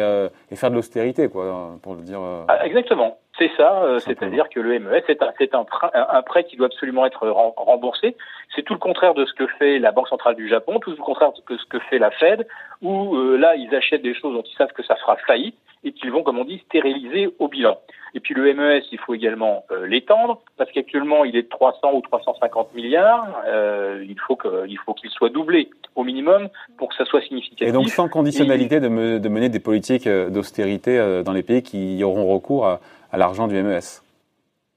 faire 0.55 0.69
de 0.69 0.75
l'austérité, 0.75 1.27
quoi, 1.27 1.77
pour 1.81 1.95
le 1.95 2.01
dire. 2.01 2.21
Ah, 2.47 2.65
exactement. 2.65 3.17
C'est 3.39 3.51
ça, 3.57 3.97
c'est-à-dire 3.99 4.47
que 4.49 4.59
le 4.59 4.77
MES 4.77 5.03
c'est 5.07 5.23
un, 5.55 5.65
un, 5.93 6.21
prêt 6.21 6.43
qui 6.43 6.55
doit 6.55 6.67
absolument 6.67 7.05
être 7.05 7.27
remboursé. 7.27 8.15
C'est 8.55 8.61
tout 8.61 8.73
le 8.73 8.79
contraire 8.79 9.15
de 9.15 9.25
ce 9.25 9.33
que 9.33 9.47
fait 9.47 9.79
la 9.79 9.91
Banque 9.91 10.07
centrale 10.07 10.35
du 10.35 10.47
Japon, 10.47 10.79
tout 10.79 10.91
le 10.91 10.97
contraire 10.97 11.31
de 11.49 11.57
ce 11.57 11.65
que 11.65 11.79
fait 11.79 11.97
la 11.97 12.11
Fed, 12.11 12.47
où 12.83 13.15
là 13.35 13.55
ils 13.55 13.73
achètent 13.73 14.03
des 14.03 14.13
choses 14.13 14.35
dont 14.35 14.43
ils 14.43 14.55
savent 14.55 14.73
que 14.73 14.83
ça 14.83 14.95
fera 14.97 15.15
faillite 15.17 15.57
et 15.83 15.91
qu'ils 15.91 16.11
vont, 16.11 16.23
comme 16.23 16.39
on 16.39 16.45
dit, 16.45 16.61
stériliser 16.65 17.29
au 17.39 17.47
bilan. 17.47 17.77
Et 18.15 18.19
puis 18.19 18.33
le 18.33 18.53
MES, 18.53 18.83
il 18.91 18.99
faut 18.99 19.13
également 19.13 19.65
euh, 19.71 19.87
l'étendre, 19.87 20.41
parce 20.57 20.71
qu'actuellement 20.71 21.25
il 21.25 21.35
est 21.35 21.43
de 21.43 21.49
300 21.49 21.93
ou 21.93 22.01
350 22.01 22.73
milliards. 22.75 23.41
Euh, 23.47 24.05
il 24.07 24.19
faut 24.19 24.35
qu'il 24.35 24.77
faut 24.85 24.93
qu'il 24.93 25.09
soit 25.09 25.29
doublé 25.29 25.69
au 25.95 26.03
minimum 26.03 26.49
pour 26.77 26.89
que 26.89 26.95
ça 26.95 27.05
soit 27.05 27.21
significatif. 27.21 27.67
Et 27.67 27.71
donc 27.71 27.89
sans 27.89 28.09
conditionnalité 28.09 28.79
de, 28.79 29.17
de, 29.17 29.29
mener 29.29 29.49
des 29.49 29.59
politiques 29.59 30.07
euh, 30.07 30.29
d'austérité 30.29 30.97
euh, 30.97 31.23
dans 31.23 31.33
les 31.33 31.43
pays 31.43 31.63
qui 31.63 32.03
auront 32.03 32.25
recours 32.33 32.65
à, 32.65 32.79
à 33.11 33.17
l'argent 33.17 33.47
du 33.47 33.61
MES. 33.61 34.01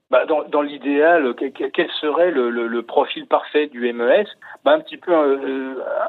Bah, 0.09 0.25
dans, 0.25 0.43
dans 0.43 0.61
l'idéal, 0.61 1.33
quel 1.35 1.89
serait 1.99 2.31
le, 2.31 2.49
le, 2.49 2.67
le, 2.67 2.81
profil 2.81 3.27
parfait 3.27 3.67
du 3.67 3.91
MES 3.91 4.25
bah, 4.63 4.71
Un 4.71 4.79
petit 4.79 4.95
peu 4.95 5.11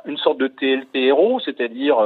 une 0.06 0.16
sorte 0.18 0.38
de 0.38 0.46
TLTRO, 0.46 1.40
c'est-à-dire 1.40 1.98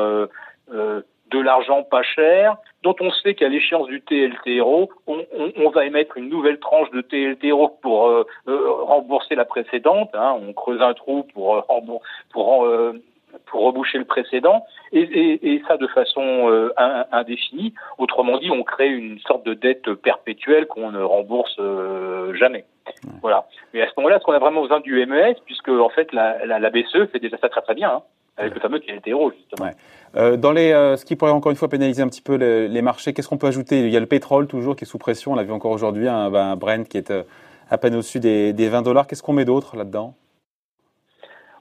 euh, 0.73 1.03
de 1.31 1.39
l'argent 1.39 1.83
pas 1.83 2.03
cher, 2.03 2.57
dont 2.83 2.97
on 3.01 3.11
sait 3.11 3.35
qu'à 3.35 3.49
l'échéance 3.49 3.87
du 3.87 4.01
TLTRO, 4.03 4.91
on, 5.07 5.25
on, 5.39 5.53
on, 5.57 5.71
va 5.71 5.85
émettre 5.85 6.17
une 6.17 6.29
nouvelle 6.29 6.59
tranche 6.59 6.91
de 6.91 7.01
TLTRO 7.01 7.69
pour 7.81 8.09
euh, 8.09 8.27
euh, 8.49 8.73
rembourser 8.83 9.35
la 9.35 9.45
précédente. 9.45 10.11
Hein, 10.15 10.37
on 10.41 10.53
creuse 10.53 10.83
un 10.83 10.95
trou 10.95 11.25
pour 11.35 11.57
euh, 11.57 11.61
pour 12.33 12.67
pour 13.47 13.63
reboucher 13.63 13.97
le 13.97 14.05
précédent, 14.05 14.63
et, 14.93 15.01
et, 15.01 15.55
et 15.55 15.63
ça 15.67 15.79
de 15.79 15.87
façon 15.87 16.71
indéfinie. 17.13 17.73
Autrement 17.97 18.37
dit, 18.37 18.51
on 18.51 18.63
crée 18.63 18.89
une 18.91 19.19
sorte 19.21 19.47
de 19.47 19.55
dette 19.55 19.91
perpétuelle 19.95 20.67
qu'on 20.67 20.93
ne 20.93 21.03
rembourse 21.03 21.59
jamais. 22.35 22.67
Voilà. 23.23 23.47
Mais 23.73 23.81
à 23.81 23.87
ce 23.87 23.93
moment-là, 23.97 24.17
est-ce 24.17 24.25
qu'on 24.25 24.35
a 24.35 24.39
vraiment 24.39 24.61
besoin 24.61 24.81
du 24.81 25.07
MES, 25.07 25.37
puisque 25.47 25.71
en 25.71 25.89
fait 25.89 26.13
la, 26.13 26.45
la, 26.45 26.59
la 26.59 26.71
BCE 26.71 27.11
fait 27.11 27.21
déjà 27.21 27.39
ça 27.39 27.49
très 27.49 27.63
très 27.63 27.75
bien. 27.75 27.91
Hein 27.91 28.03
avec 28.43 28.55
le 28.55 28.61
fameux 28.61 28.81
TLTRO, 28.81 29.33
justement. 29.33 29.71
Euh, 30.17 30.37
dans 30.37 30.53
les, 30.53 30.73
euh, 30.73 30.97
ce 30.97 31.05
qui 31.05 31.17
pourrait 31.17 31.33
encore 31.33 31.51
une 31.51 31.57
fois 31.57 31.69
pénaliser 31.69 32.03
un 32.03 32.09
petit 32.09 32.23
peu 32.23 32.35
les, 32.35 32.69
les 32.69 32.83
marchés, 32.83 33.13
qu'est-ce 33.13 33.29
qu'on 33.29 33.39
peut 33.39 33.47
ajouter? 33.47 33.81
Il 33.81 33.91
y 33.91 33.97
a 33.97 34.01
le 34.01 34.07
pétrole 34.07 34.47
toujours 34.47 34.77
qui 34.77 34.85
est 34.85 34.87
sous 34.87 34.99
pression. 34.99 35.33
On 35.33 35.35
l'a 35.35 35.43
vu 35.43 35.53
encore 35.53 35.73
aujourd'hui, 35.73 36.09
un, 36.09 36.31
ben, 36.31 36.57
Brent 36.57 36.85
qui 36.89 36.99
est 36.99 37.11
euh, 37.11 37.23
à 37.71 37.79
peine 37.79 37.95
au-dessus 37.95 38.21
des, 38.21 38.53
des 38.53 38.69
20 38.69 38.83
dollars. 38.83 39.07
Qu'est-ce 39.07 39.23
qu'on 39.23 39.33
met 39.33 39.45
d'autre 39.45 39.77
là-dedans? 39.77 40.15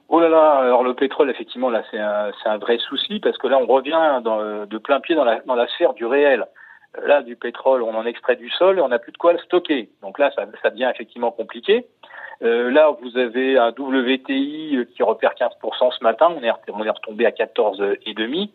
Oh 0.08 0.20
là 0.20 0.28
là, 0.28 0.58
alors 0.58 0.82
le 0.82 0.92
pétrole, 0.92 1.30
effectivement, 1.30 1.70
là, 1.70 1.82
c'est 1.90 1.98
un, 1.98 2.30
un, 2.44 2.58
vrai 2.58 2.76
souci 2.76 3.18
parce 3.20 3.38
que 3.38 3.46
là, 3.46 3.58
on 3.58 3.66
revient 3.66 4.20
dans, 4.22 4.66
de 4.66 4.78
plein 4.78 5.00
pied 5.00 5.14
dans 5.14 5.24
la, 5.24 5.40
dans 5.46 5.54
la 5.54 5.66
sphère 5.68 5.94
du 5.94 6.04
réel. 6.04 6.44
Là, 7.02 7.22
du 7.22 7.36
pétrole, 7.36 7.82
on 7.82 7.94
en 7.94 8.04
extrait 8.04 8.36
du 8.36 8.50
sol 8.50 8.78
et 8.78 8.82
on 8.82 8.88
n'a 8.88 8.98
plus 8.98 9.12
de 9.12 9.16
quoi 9.16 9.32
le 9.32 9.38
stocker. 9.38 9.88
Donc 10.02 10.18
là, 10.18 10.30
ça, 10.36 10.44
ça 10.62 10.68
devient 10.68 10.90
effectivement 10.92 11.30
compliqué. 11.30 11.86
Là, 12.42 12.94
vous 13.00 13.16
avez 13.16 13.58
un 13.58 13.70
WTI 13.70 14.86
qui 14.94 15.02
repère 15.02 15.32
15% 15.38 15.96
ce 15.98 16.04
matin. 16.04 16.32
On 16.36 16.42
est, 16.42 16.50
on 16.72 16.84
est 16.84 16.90
retombé 16.90 17.26
à 17.26 17.30
14,5. 17.30 18.50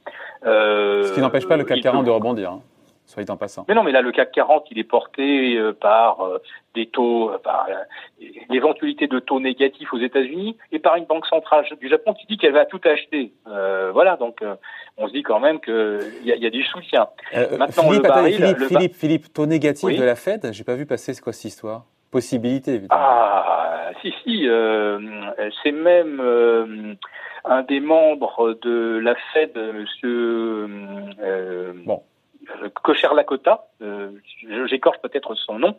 Euh, 0.45 1.03
ce 1.03 1.13
qui 1.13 1.21
n'empêche 1.21 1.47
pas 1.47 1.57
le 1.57 1.63
CAC 1.63 1.81
40 1.81 2.05
de 2.05 2.11
rebondir. 2.11 2.51
Hein 2.51 2.61
soit 3.07 3.29
en 3.29 3.37
passant. 3.37 3.65
Mais 3.67 3.73
non, 3.73 3.83
mais 3.83 3.91
là, 3.91 4.01
le 4.01 4.11
CAC 4.11 4.31
40, 4.33 4.65
il 4.69 4.79
est 4.79 4.83
porté 4.83 5.55
euh, 5.55 5.73
par 5.73 6.21
euh, 6.21 6.39
des 6.75 6.87
taux, 6.87 7.31
euh, 7.31 7.37
par 7.37 7.67
l'éventualité 8.49 9.07
de 9.07 9.19
taux 9.19 9.39
négatifs 9.39 9.91
aux 9.93 9.99
États-Unis 9.99 10.57
et 10.71 10.79
par 10.79 10.97
une 10.97 11.05
banque 11.05 11.25
centrale 11.25 11.65
du 11.79 11.89
Japon 11.89 12.13
qui 12.13 12.27
dit 12.27 12.37
qu'elle 12.37 12.53
va 12.53 12.65
tout 12.65 12.81
acheter. 12.83 13.31
voilà, 13.93 14.17
donc 14.17 14.43
on 14.97 15.07
se 15.07 15.13
dit 15.13 15.23
quand 15.23 15.39
même 15.39 15.59
qu'il 15.59 16.25
y, 16.25 16.31
a, 16.31 16.35
y 16.35 16.45
a 16.45 16.49
du 16.49 16.63
soutien. 16.63 17.07
Maintenant, 17.57 17.83
Philippe, 17.83 18.03
le 18.03 18.09
baril, 18.09 18.35
Philippe, 18.35 18.63
Philippe, 18.67 18.95
Philippe, 18.95 19.33
taux 19.33 19.45
négatif 19.45 19.97
de 19.97 20.03
la 20.03 20.15
Fed, 20.15 20.49
j'ai 20.51 20.63
pas 20.63 20.75
vu 20.75 20.85
passer 20.85 21.13
c'est 21.13 21.21
quoi 21.21 21.33
cette 21.33 21.45
histoire? 21.45 21.85
Possibilité, 22.11 22.75
évidemment. 22.75 23.01
Ah, 23.01 23.76
si, 24.01 24.13
si, 24.23 24.47
c'est 25.63 25.71
même 25.71 26.97
un 27.45 27.63
des 27.63 27.79
membres 27.79 28.57
de 28.61 28.99
la 28.99 29.15
Fed, 29.33 29.55
Monsieur. 29.55 30.67
bon 31.85 32.03
Cocher 32.83 33.09
Lakota, 33.15 33.65
euh, 33.81 34.11
j'écorche 34.67 34.97
peut-être 34.99 35.35
son 35.35 35.59
nom, 35.59 35.75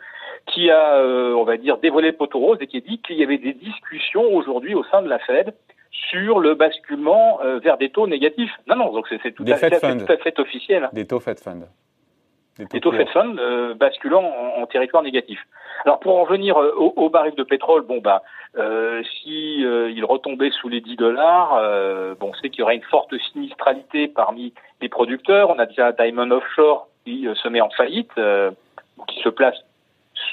qui 0.47 0.71
a, 0.71 0.97
euh, 0.97 1.35
on 1.35 1.45
va 1.45 1.57
dire, 1.57 1.79
dévoilé 1.79 2.09
le 2.09 2.17
poteau 2.17 2.39
rose 2.39 2.59
et 2.61 2.67
qui 2.67 2.79
a 2.79 2.81
dit 2.81 2.99
qu'il 3.01 3.17
y 3.17 3.23
avait 3.23 3.39
des 3.39 3.55
discussions 3.55 4.25
aujourd'hui 4.35 4.75
au 4.75 4.85
sein 4.85 5.03
de 5.03 5.09
la 5.09 5.19
Fed 5.19 5.55
sur 5.91 6.39
le 6.39 6.55
basculement 6.55 7.41
euh, 7.43 7.59
vers 7.59 7.79
des 7.79 7.91
taux 7.91 8.07
négatifs. 8.07 8.53
Non, 8.67 8.77
non, 8.77 8.93
donc 8.93 9.07
c'est 9.09 9.33
tout, 9.33 9.45
à 9.49 9.57
fait 9.57 10.39
officiel. 10.39 10.89
Des 10.93 11.07
taux 11.07 11.21
Fed 11.21 11.39
Fund. 11.39 11.67
Des 12.59 12.81
taux, 12.81 12.93
Fed 12.93 13.09
Fund 13.11 13.41
basculant 13.77 14.25
en, 14.57 14.67
territoire 14.67 15.03
négatif. 15.03 15.39
Alors 15.85 16.01
pour 16.01 16.19
en 16.19 16.25
venir 16.25 16.57
au, 16.57 16.93
au, 16.97 17.09
baril 17.09 17.35
de 17.37 17.45
pétrole, 17.45 17.83
bon 17.83 17.99
bah 17.99 18.23
euh, 18.57 19.03
si 19.05 19.61
il 19.61 20.05
retombait 20.05 20.51
sous 20.51 20.69
les 20.69 20.81
10 20.81 20.97
dollars, 20.97 21.61
bon, 22.19 22.33
c'est 22.41 22.51
qu'il 22.51 22.61
y 22.61 22.63
aurait 22.63 22.77
une 22.77 22.83
forte 22.83 23.15
sinistralité 23.33 24.09
parmi 24.09 24.53
les 24.81 24.89
producteurs. 24.89 25.51
On 25.51 25.59
a 25.59 25.67
déjà 25.67 25.93
Diamond 25.93 26.31
Offshore 26.33 26.89
qui 27.09 27.27
euh, 27.27 27.35
se 27.35 27.49
met 27.49 27.61
en 27.61 27.71
faillite, 27.71 28.11
euh, 28.19 28.51
qui 29.07 29.21
se 29.21 29.29
place 29.29 29.57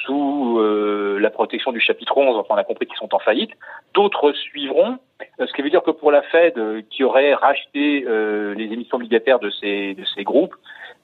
sous 0.04 0.60
euh, 0.60 1.20
la 1.20 1.30
protection 1.30 1.72
du 1.72 1.80
chapitre 1.80 2.18
11, 2.18 2.38
enfin 2.38 2.56
on 2.56 2.58
a 2.58 2.64
compris 2.64 2.86
qu'ils 2.86 2.98
sont 2.98 3.14
en 3.14 3.20
faillite. 3.20 3.52
D'autres 3.94 4.32
suivront, 4.34 5.00
ce 5.40 5.52
qui 5.54 5.62
veut 5.62 5.70
dire 5.70 5.84
que 5.84 5.92
pour 5.92 6.12
la 6.12 6.22
Fed, 6.24 6.56
qui 6.90 7.04
aurait 7.04 7.34
racheté 7.34 8.02
les 8.02 8.66
émissions 8.66 8.98
obligataires 8.98 9.40
de 9.40 9.50
ces, 9.50 9.94
de 9.94 10.04
ces 10.16 10.24
groupes, 10.24 10.56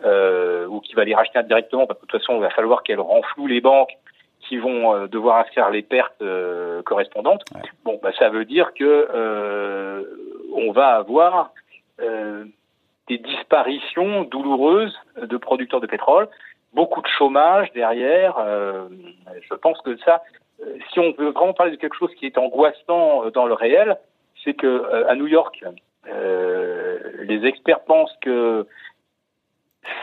ou 0.03 0.79
qui 0.81 0.93
va 0.95 1.05
les 1.05 1.15
racheter 1.15 1.39
indirectement, 1.39 1.87
parce 1.87 1.99
que 1.99 2.05
de 2.05 2.11
toute 2.11 2.19
façon 2.19 2.35
il 2.35 2.41
va 2.41 2.49
falloir 2.49 2.83
qu'elle 2.83 2.99
renfloue 2.99 3.47
les 3.47 3.61
banques 3.61 3.91
qui 4.41 4.57
vont 4.57 5.07
devoir 5.07 5.47
faire 5.49 5.69
les 5.69 5.81
pertes 5.81 6.23
correspondantes. 6.85 7.43
Bon, 7.85 7.99
bah, 8.03 8.11
ça 8.17 8.29
veut 8.29 8.45
dire 8.45 8.73
que 8.73 9.07
on 10.53 10.71
va 10.71 10.95
avoir 10.97 11.51
des 13.07 13.17
disparitions 13.17 14.23
douloureuses 14.23 14.97
de 15.21 15.37
producteurs 15.37 15.81
de 15.81 15.87
pétrole, 15.87 16.27
beaucoup 16.73 17.01
de 17.01 17.07
chômage 17.07 17.71
derrière. 17.73 18.37
Euh, 18.37 18.87
je 19.49 19.53
pense 19.55 19.79
que 19.81 19.97
ça, 19.97 20.21
euh, 20.61 20.77
si 20.91 20.99
on 20.99 21.11
veut 21.11 21.31
vraiment 21.31 21.53
parler 21.53 21.71
de 21.71 21.77
quelque 21.77 21.97
chose 21.97 22.13
qui 22.15 22.25
est 22.25 22.37
angoissant 22.37 23.25
euh, 23.25 23.31
dans 23.31 23.45
le 23.45 23.53
réel, 23.53 23.97
c'est 24.43 24.53
que 24.53 25.05
à 25.07 25.15
New 25.15 25.27
York, 25.27 25.63
les 26.07 27.45
experts 27.45 27.81
pensent 27.81 28.15
que 28.21 28.65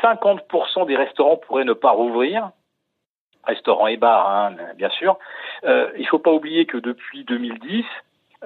50% 0.01 0.87
des 0.87 0.95
restaurants 0.97 1.39
pourraient 1.39 1.65
ne 1.65 1.73
pas 1.73 1.91
rouvrir, 1.91 2.51
restaurants 3.43 3.89
et 3.89 3.97
bars, 3.97 4.31
hein, 4.31 4.55
bien 4.77 4.91
sûr. 4.91 5.19
il 5.65 5.69
ne 5.99 6.07
faut 6.07 6.21
pas 6.21 6.31
oublier 6.31 6.67
que 6.67 6.77
depuis 6.77 7.25
2010, 7.25 7.85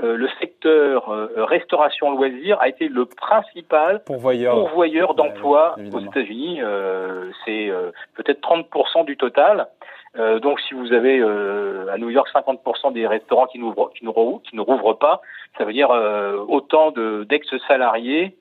euh, 0.03 0.17
le 0.17 0.27
secteur 0.41 1.11
euh, 1.11 1.45
restauration 1.45 2.13
loisirs 2.13 2.59
a 2.61 2.69
été 2.69 2.89
le 2.89 3.05
principal 3.05 4.03
pourvoyeur, 4.05 4.55
pourvoyeur 4.55 5.15
d'emplois 5.15 5.77
aux 5.93 6.01
États-Unis. 6.01 6.63
Euh, 6.63 7.31
c'est 7.45 7.71
peut-être 8.15 8.41
30% 8.41 9.05
du 9.05 9.19
total. 9.19 9.69
donc, 10.17 10.61
si 10.61 10.75
vous 10.75 10.93
avez 10.93 11.23
à 11.23 11.99
New 11.99 12.09
York 12.09 12.29
50% 12.35 12.93
des 12.95 13.07
restaurants 13.07 13.47
qui, 13.47 13.59
qui, 13.59 13.65
qui, 13.95 14.57
ne 14.57 14.61
rouvrent 14.61 14.99
pas, 14.99 15.21
ça 15.59 15.65
veut 15.65 15.73
dire 15.73 15.91
autant 16.49 16.91
d'ex-salariés 16.93 18.35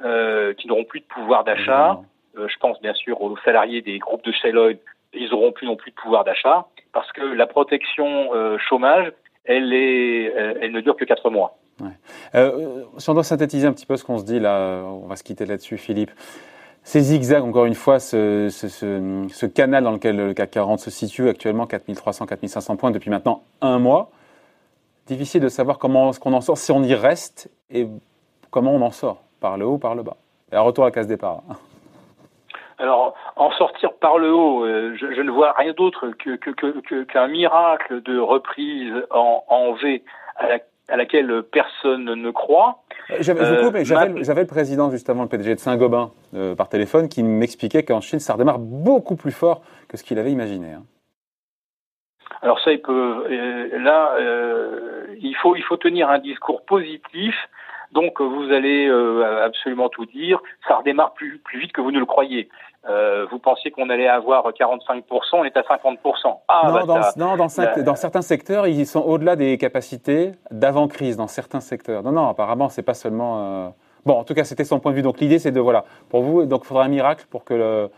qui 0.00 0.68
n'auront 0.68 0.84
plus 0.84 1.00
de 1.00 1.06
pouvoir 1.06 1.44
d'achat. 1.44 2.00
je 2.34 2.56
pense 2.58 2.80
bien 2.80 2.94
sûr 2.94 3.22
aux 3.22 3.36
salariés 3.44 3.80
des 3.80 3.98
groupes 3.98 4.24
de 4.24 4.32
Shell 4.32 4.78
ils 5.14 5.30
n'auront 5.30 5.52
plus 5.52 5.66
non 5.66 5.76
plus 5.76 5.92
de 5.92 5.96
pouvoir 5.96 6.24
d'achat 6.24 6.66
parce 6.92 7.10
que 7.12 7.22
la 7.22 7.46
protection 7.46 8.30
chômage 8.58 9.12
euh, 9.48 10.54
elle 10.60 10.72
ne 10.72 10.80
dure 10.80 10.96
que 10.96 11.04
4 11.04 11.30
mois. 11.30 11.58
Euh, 12.34 12.84
si 12.98 13.10
on 13.10 13.14
doit 13.14 13.24
synthétiser 13.24 13.66
un 13.66 13.72
petit 13.72 13.86
peu 13.86 13.96
ce 13.96 14.04
qu'on 14.04 14.18
se 14.18 14.24
dit 14.24 14.40
là, 14.40 14.82
on 14.84 15.06
va 15.06 15.16
se 15.16 15.22
quitter 15.22 15.46
là-dessus, 15.46 15.76
Philippe. 15.76 16.10
Ces 16.82 17.00
zigzags, 17.00 17.42
encore 17.42 17.64
une 17.64 17.74
fois, 17.74 17.98
ce, 17.98 19.46
canal 19.46 19.84
dans 19.84 19.90
lequel 19.90 20.16
le 20.16 20.34
CAC 20.34 20.52
40 20.52 20.78
se 20.78 20.90
situe 20.90 21.28
actuellement, 21.28 21.66
4300, 21.66 22.26
4500 22.26 22.76
points 22.76 22.90
depuis 22.92 23.10
maintenant 23.10 23.42
un 23.60 23.80
mois, 23.80 24.10
difficile 25.06 25.40
de 25.40 25.48
savoir 25.48 25.78
comment 25.78 26.12
ce 26.12 26.20
qu'on 26.20 26.32
en 26.32 26.40
sort, 26.40 26.56
si 26.58 26.70
on 26.70 26.82
y 26.84 26.94
reste 26.94 27.50
et 27.70 27.88
comment 28.50 28.72
on 28.72 28.82
en 28.82 28.92
sort, 28.92 29.22
par 29.40 29.56
le 29.56 29.66
haut, 29.66 29.78
par 29.78 29.96
le 29.96 30.04
bas. 30.04 30.16
Et 30.52 30.56
un 30.56 30.60
retour 30.60 30.84
à 30.84 30.88
la 30.88 30.92
case 30.92 31.08
départ. 31.08 31.42
Alors, 32.78 33.14
en 33.36 33.50
sortir 33.52 33.94
par 33.94 34.18
le 34.18 34.32
haut, 34.32 34.64
euh, 34.64 34.94
je, 34.96 35.14
je 35.14 35.22
ne 35.22 35.30
vois 35.30 35.52
rien 35.52 35.72
d'autre 35.72 36.10
qu'un 36.10 36.36
que, 36.36 37.26
miracle 37.28 38.02
de 38.02 38.18
reprise 38.18 38.92
en, 39.10 39.44
en 39.48 39.72
V 39.72 40.02
à, 40.36 40.48
la, 40.48 40.58
à, 40.88 40.96
laquelle 40.96 41.42
personne 41.42 42.04
ne 42.04 42.30
croit. 42.30 42.82
Euh, 43.10 43.16
j'avais 43.20 43.40
euh, 43.40 43.70
le 43.70 44.46
président, 44.46 44.90
justement, 44.90 45.22
le 45.22 45.28
PDG 45.28 45.54
de 45.54 45.60
Saint-Gobain, 45.60 46.10
euh, 46.34 46.54
par 46.54 46.68
téléphone, 46.68 47.08
qui 47.08 47.22
m'expliquait 47.22 47.84
qu'en 47.84 48.00
Chine, 48.00 48.18
ça 48.18 48.34
redémarre 48.34 48.58
beaucoup 48.58 49.16
plus 49.16 49.32
fort 49.32 49.62
que 49.88 49.96
ce 49.96 50.04
qu'il 50.04 50.18
avait 50.18 50.32
imaginé. 50.32 50.72
Hein. 50.72 50.82
Alors 52.42 52.60
ça, 52.60 52.72
il 52.72 52.82
peut. 52.82 53.26
là, 53.78 54.16
il 55.18 55.34
faut 55.40 55.56
il 55.56 55.62
faut 55.62 55.78
tenir 55.78 56.10
un 56.10 56.18
discours 56.18 56.64
positif. 56.66 57.34
Donc 57.92 58.20
vous 58.20 58.52
allez 58.52 58.88
absolument 59.44 59.88
tout 59.88 60.06
dire. 60.06 60.40
Ça 60.68 60.76
redémarre 60.76 61.14
plus 61.14 61.38
plus 61.38 61.60
vite 61.60 61.72
que 61.72 61.80
vous 61.80 61.90
ne 61.90 61.98
le 61.98 62.06
croyez. 62.06 62.48
Euh, 62.88 63.26
vous 63.30 63.40
pensiez 63.40 63.72
qu'on 63.72 63.90
allait 63.90 64.06
avoir 64.06 64.48
45%, 64.48 65.02
on 65.32 65.44
est 65.44 65.56
à 65.56 65.62
50%. 65.62 66.38
Ah, 66.46 66.62
non, 66.66 66.72
bah, 66.72 66.82
dans, 66.86 66.94
non 67.16 67.36
dans, 67.36 67.82
dans, 67.82 67.94
certains 67.96 68.22
secteurs, 68.22 68.68
ils 68.68 68.86
sont 68.86 69.00
au-delà 69.00 69.34
des 69.34 69.58
capacités 69.58 70.32
d'avant-crise, 70.52 71.16
dans 71.16 71.26
certains 71.26 71.60
secteurs. 71.60 72.04
Non, 72.04 72.12
non, 72.12 72.28
apparemment, 72.28 72.68
c'est 72.68 72.84
pas 72.84 72.94
seulement... 72.94 73.38
Euh... 73.40 73.68
Bon, 74.04 74.14
en 74.14 74.22
tout 74.22 74.34
cas, 74.34 74.44
c'était 74.44 74.64
son 74.64 74.78
point 74.78 74.92
de 74.92 74.96
vue. 74.96 75.02
Donc 75.02 75.18
l'idée, 75.18 75.40
c'est 75.40 75.50
de, 75.50 75.58
voilà, 75.58 75.84
pour 76.08 76.22
vous, 76.22 76.46
donc 76.46 76.60
il 76.62 76.66
faudra 76.68 76.84
un 76.84 76.88
miracle 76.88 77.26
pour 77.28 77.44
que 77.44 77.54
le 77.54 77.90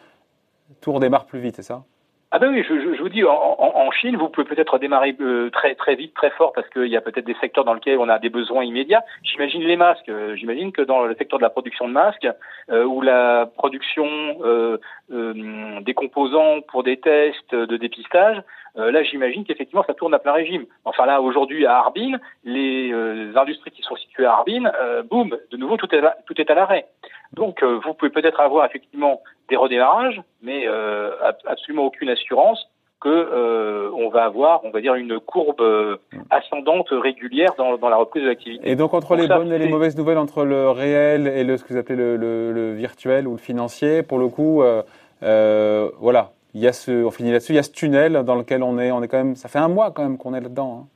tour 0.80 1.00
démarre 1.00 1.26
plus 1.26 1.40
vite, 1.40 1.56
c'est 1.56 1.62
ça? 1.62 1.82
Ah 2.30 2.38
ben 2.38 2.50
oui, 2.52 2.62
je, 2.68 2.94
je, 2.94 3.00
vous 3.00 3.08
dis, 3.08 3.24
en, 3.24 3.32
en, 3.58 3.90
Chine, 3.90 4.16
vous 4.16 4.28
pouvez 4.28 4.46
peut-être 4.46 4.78
démarrer 4.78 5.16
euh, 5.18 5.48
très 5.48 5.74
très 5.74 5.94
vite, 5.94 6.12
très 6.14 6.28
fort, 6.30 6.52
parce 6.52 6.68
qu'il 6.68 6.88
y 6.88 6.96
a 6.96 7.00
peut-être 7.00 7.24
des 7.24 7.36
secteurs 7.40 7.64
dans 7.64 7.72
lesquels 7.72 7.98
on 7.98 8.08
a 8.10 8.18
des 8.18 8.28
besoins 8.28 8.64
immédiats. 8.64 9.02
J'imagine 9.22 9.62
les 9.62 9.78
masques. 9.78 10.10
Euh, 10.10 10.36
j'imagine 10.36 10.70
que 10.70 10.82
dans 10.82 11.04
le 11.04 11.14
secteur 11.14 11.38
de 11.38 11.44
la 11.44 11.48
production 11.48 11.88
de 11.88 11.92
masques, 11.94 12.28
euh, 12.70 12.84
ou 12.84 13.00
la 13.00 13.50
production 13.56 14.06
euh, 14.44 14.76
des 15.08 15.94
composants 15.94 16.60
pour 16.68 16.82
des 16.82 16.98
tests 16.98 17.54
de 17.54 17.76
dépistage, 17.78 18.42
là, 18.78 19.02
j'imagine 19.02 19.44
qu'effectivement, 19.44 19.84
ça 19.86 19.94
tourne 19.94 20.14
à 20.14 20.18
plein 20.18 20.32
régime. 20.32 20.64
Enfin 20.84 21.04
là, 21.04 21.20
aujourd'hui, 21.20 21.66
à 21.66 21.78
Harbin, 21.78 22.18
les 22.44 22.92
industries 23.36 23.70
qui 23.70 23.82
sont 23.82 23.96
situées 23.96 24.26
à 24.26 24.32
Harbin, 24.32 24.70
boum, 25.10 25.36
de 25.50 25.56
nouveau, 25.56 25.76
tout 25.76 25.92
est, 25.94 26.02
tout 26.26 26.40
est 26.40 26.50
à 26.50 26.54
l'arrêt. 26.54 26.86
Donc, 27.32 27.62
vous 27.62 27.94
pouvez 27.94 28.10
peut-être 28.10 28.40
avoir 28.40 28.64
effectivement 28.64 29.20
des 29.48 29.56
redémarrages, 29.56 30.20
mais 30.42 30.66
euh, 30.66 31.10
absolument 31.46 31.86
aucune 31.86 32.10
assurance 32.10 32.68
que 33.00 33.08
euh, 33.08 33.90
on 33.94 34.08
va 34.08 34.24
avoir, 34.24 34.64
on 34.64 34.70
va 34.70 34.80
dire, 34.80 34.94
une 34.94 35.20
courbe 35.20 35.60
euh, 35.60 35.98
ascendante 36.30 36.88
régulière 36.90 37.50
dans, 37.56 37.76
dans 37.76 37.88
la 37.88 37.96
reprise 37.96 38.24
de 38.24 38.28
l'activité. 38.28 38.68
Et 38.68 38.74
donc 38.74 38.92
entre 38.92 39.14
les 39.14 39.28
bonnes 39.28 39.52
et 39.52 39.58
les 39.58 39.68
mauvaises 39.68 39.96
nouvelles, 39.96 40.18
entre 40.18 40.44
le 40.44 40.70
réel 40.70 41.28
et 41.28 41.44
le 41.44 41.56
ce 41.56 41.64
que 41.64 41.72
vous 41.72 41.78
appelez 41.78 41.96
le, 41.96 42.16
le, 42.16 42.52
le 42.52 42.72
virtuel 42.72 43.28
ou 43.28 43.32
le 43.32 43.38
financier, 43.38 44.02
pour 44.02 44.18
le 44.18 44.28
coup, 44.28 44.62
euh, 44.62 44.82
euh 45.22 45.90
voilà, 46.00 46.32
il 46.54 46.60
y 46.60 46.66
a 46.66 46.72
ce, 46.72 47.04
on 47.04 47.10
finit 47.10 47.32
là-dessus, 47.32 47.52
il 47.52 47.56
y 47.56 47.60
a 47.60 47.62
ce 47.62 47.72
tunnel 47.72 48.24
dans 48.24 48.34
lequel 48.34 48.62
on 48.62 48.78
est, 48.78 48.90
on 48.90 49.02
est 49.02 49.08
quand 49.08 49.18
même, 49.18 49.36
ça 49.36 49.48
fait 49.48 49.58
un 49.58 49.68
mois 49.68 49.90
quand 49.90 50.02
même 50.02 50.18
qu'on 50.18 50.34
est 50.34 50.40
là-dedans. 50.40 50.82
Hein. 50.82 50.88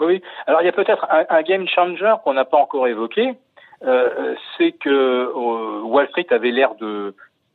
Oui, 0.00 0.22
alors 0.46 0.62
il 0.62 0.64
y 0.64 0.68
a 0.68 0.72
peut-être 0.72 1.06
un, 1.10 1.42
game 1.42 1.68
changer 1.68 2.14
qu'on 2.24 2.32
n'a 2.32 2.46
pas 2.46 2.56
encore 2.56 2.86
évoqué, 2.86 3.34
euh, 3.84 4.34
c'est 4.56 4.72
que 4.72 5.32
Wall 5.84 6.08
Street 6.08 6.26
avait 6.30 6.50
l'air 6.50 6.74
de 6.76 7.14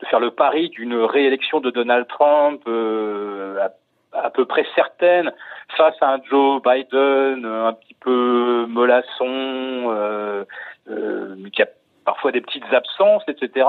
faire 0.10 0.20
le 0.20 0.32
pari 0.32 0.70
d'une 0.70 0.96
réélection 0.96 1.60
de 1.60 1.72
Donald 1.72 2.08
Trump 2.08 2.62
euh, 2.68 3.68
à, 4.14 4.30
peu 4.30 4.46
près 4.46 4.66
certaine 4.76 5.32
face 5.78 5.96
à 6.02 6.14
un 6.14 6.20
Joe 6.30 6.62
Biden 6.62 7.46
un 7.46 7.74
petit 7.74 7.96
peu 7.96 8.66
mollasson, 8.68 9.06
euh, 9.24 10.44
euh, 10.90 11.36
qui 11.52 11.62
a 11.62 11.68
parfois 12.06 12.32
des 12.32 12.42
petites 12.42 12.72
absences, 12.72 13.24
etc. 13.28 13.66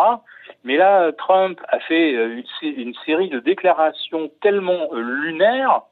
Mais 0.66 0.76
là, 0.76 1.12
Trump 1.12 1.60
a 1.68 1.78
fait 1.78 2.10
une, 2.10 2.44
une 2.62 2.94
série 3.06 3.28
de 3.28 3.38
déclarations 3.38 4.30
tellement 4.42 4.92
lunaires 4.92 5.82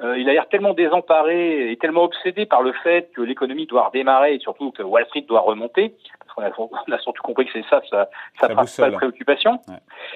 il 0.00 0.28
a 0.28 0.32
l'air 0.32 0.48
tellement 0.48 0.74
désemparé 0.74 1.72
et 1.72 1.76
tellement 1.76 2.04
obsédé 2.04 2.46
par 2.46 2.62
le 2.62 2.72
fait 2.84 3.10
que 3.14 3.20
l'économie 3.20 3.66
doit 3.66 3.86
redémarrer 3.88 4.34
et 4.34 4.38
surtout 4.38 4.70
que 4.70 4.82
Wall 4.82 5.04
Street 5.06 5.24
doit 5.28 5.40
remonter. 5.40 5.92
Parce 6.20 6.54
qu'on 6.54 6.64
a, 6.64 6.68
on 6.88 6.92
a 6.92 6.98
surtout 6.98 7.22
compris 7.22 7.46
que 7.46 7.52
c'est 7.52 7.68
ça 7.68 7.80
sa, 7.90 8.08
sa 8.38 8.48
principale 8.48 8.92
préoccupation. 8.92 9.58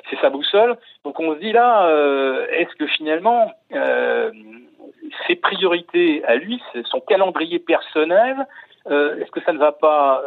C'est 0.08 0.20
sa 0.20 0.30
boussole. 0.30 0.76
Donc 1.04 1.18
on 1.18 1.34
se 1.34 1.40
dit 1.40 1.52
là, 1.52 1.88
est-ce 2.50 2.74
que 2.76 2.86
finalement 2.86 3.50
ses 5.26 5.34
priorités 5.34 6.24
à 6.24 6.36
lui, 6.36 6.62
son 6.84 7.00
calendrier 7.00 7.58
personnel, 7.58 8.46
est-ce 8.86 9.30
que 9.32 9.42
ça 9.42 9.52
ne 9.52 9.58
va 9.58 9.72
pas 9.72 10.22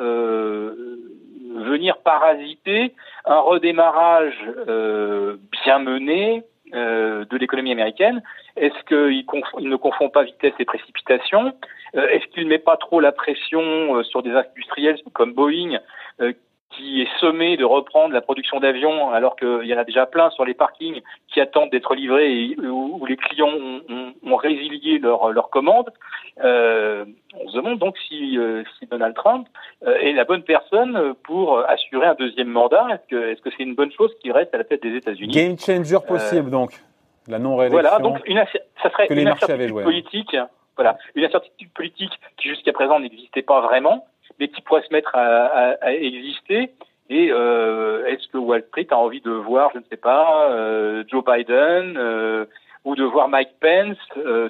venir 1.55 1.97
parasiter 1.97 2.93
un 3.25 3.39
redémarrage 3.39 4.35
euh, 4.67 5.37
bien 5.63 5.79
mené 5.79 6.43
euh, 6.73 7.25
de 7.25 7.37
l'économie 7.37 7.71
américaine. 7.71 8.21
Est-ce 8.55 8.83
qu'il 8.85 9.25
il 9.59 9.69
ne 9.69 9.75
confond 9.75 10.09
pas 10.09 10.23
vitesse 10.23 10.53
et 10.59 10.65
précipitation? 10.65 11.53
Euh, 11.95 12.07
Est-ce 12.09 12.25
qu'il 12.27 12.43
ne 12.43 12.49
met 12.49 12.59
pas 12.59 12.77
trop 12.77 12.99
la 12.99 13.11
pression 13.11 14.03
sur 14.03 14.23
des 14.23 14.31
industriels 14.31 14.99
comme 15.13 15.33
Boeing 15.33 15.79
qui 16.75 17.01
est 17.01 17.19
sommé 17.19 17.57
de 17.57 17.65
reprendre 17.65 18.13
la 18.13 18.21
production 18.21 18.59
d'avions 18.59 19.11
alors 19.11 19.35
qu'il 19.35 19.65
y 19.65 19.73
en 19.73 19.77
a 19.77 19.83
déjà 19.83 20.05
plein 20.05 20.29
sur 20.31 20.45
les 20.45 20.53
parkings 20.53 21.01
qui 21.27 21.39
attendent 21.39 21.69
d'être 21.69 21.95
livrés 21.95 22.31
et 22.31 22.57
où, 22.59 23.05
les 23.05 23.17
clients 23.17 23.49
ont, 23.49 24.13
ont, 24.25 24.35
résilié 24.35 24.99
leurs 24.99 25.31
leur 25.31 25.49
commandes. 25.49 25.91
Euh, 26.43 27.05
on 27.39 27.49
se 27.49 27.55
demande 27.55 27.79
donc 27.79 27.97
si, 28.07 28.37
euh, 28.37 28.63
si 28.77 28.87
Donald 28.87 29.15
Trump 29.15 29.47
euh, 29.85 29.97
est 29.97 30.13
la 30.13 30.25
bonne 30.25 30.43
personne 30.43 31.13
pour 31.23 31.59
assurer 31.59 32.07
un 32.07 32.15
deuxième 32.15 32.49
mandat. 32.49 32.87
Est-ce 32.91 33.07
que 33.09 33.31
est-ce 33.31 33.41
que 33.41 33.49
c'est 33.55 33.63
une 33.63 33.75
bonne 33.75 33.91
chose 33.91 34.11
qu'il 34.21 34.31
reste 34.31 34.53
à 34.53 34.57
la 34.57 34.63
tête 34.63 34.83
des 34.83 34.95
États-Unis? 34.95 35.33
Game 35.33 35.57
changer 35.57 35.97
possible 36.05 36.49
donc. 36.49 36.71
La 37.27 37.39
non-réélection. 37.39 37.81
Voilà, 37.81 37.99
donc 38.03 38.21
une, 38.27 38.43
ça 38.83 38.91
serait 38.91 39.07
une 39.09 39.27
incertitude 39.27 39.81
politique. 39.81 40.37
Voilà, 40.75 40.97
une 41.15 41.23
incertitude 41.23 41.71
politique 41.73 42.11
qui 42.37 42.49
jusqu'à 42.49 42.73
présent 42.73 42.99
n'existait 42.99 43.41
pas 43.41 43.61
vraiment 43.61 44.05
mais 44.39 44.47
qui 44.47 44.61
pourrait 44.61 44.83
se 44.87 44.93
mettre 44.93 45.15
à, 45.15 45.75
exister. 45.93 46.71
Et 47.09 47.29
euh, 47.31 48.05
est-ce 48.07 48.27
que 48.29 48.37
Wall 48.37 48.63
Street 48.69 48.87
a 48.89 48.97
envie 48.97 49.21
de 49.21 49.31
voir, 49.31 49.69
je 49.73 49.79
ne 49.79 49.83
sais 49.89 49.97
pas, 49.97 50.49
euh, 50.49 51.03
Joe 51.07 51.23
Biden 51.23 51.95
euh, 51.97 52.45
ou 52.83 52.95
de 52.95 53.03
voir 53.03 53.29
Mike 53.29 53.55
Pence 53.61 53.97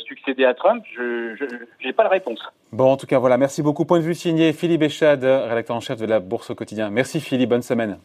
succéder 0.06 0.46
à 0.46 0.54
Trump? 0.54 0.84
Je 0.96 1.36
n'ai 1.84 1.94
pas 1.94 2.04
la 2.04 2.10
réponse. 2.10 2.40
Bon, 2.72 2.92
en 2.92 2.98
tout 2.98 3.08
cas, 3.08 3.20
voilà. 3.20 3.38
Merci 3.38 3.62
beaucoup. 3.62 3.86
Point 3.86 4.00
de 4.00 4.06
vue 4.06 4.16
signé 4.16 4.54
Philippe 4.54 4.84
Echad, 4.84 5.24
rédacteur 5.24 5.76
en 5.76 5.82
chef 5.82 6.00
de 6.00 6.06
la 6.06 6.20
Bourse 6.20 6.50
au 6.50 6.56
quotidien. 6.56 6.90
Merci 6.90 7.20
Philippe, 7.20 7.50
bonne 7.50 7.62
semaine. 7.62 7.98